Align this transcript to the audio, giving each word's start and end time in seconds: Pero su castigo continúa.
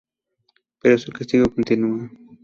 Pero 0.81 0.97
su 0.97 1.11
castigo 1.11 1.45
continúa. 1.53 2.09